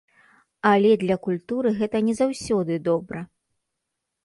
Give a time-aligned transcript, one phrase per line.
[0.69, 3.19] Але для культуры гэта не заўсёды добра.